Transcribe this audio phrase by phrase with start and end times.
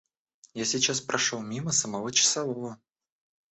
[0.55, 2.81] Я сейчас прошел мимо самого часового.